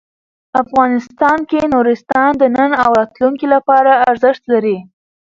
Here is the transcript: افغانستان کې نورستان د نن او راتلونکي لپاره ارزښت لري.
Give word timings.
افغانستان 0.63 1.39
کې 1.49 1.59
نورستان 1.73 2.31
د 2.37 2.43
نن 2.55 2.71
او 2.83 2.89
راتلونکي 2.99 3.47
لپاره 3.55 3.91
ارزښت 4.09 4.43
لري. 4.51 4.77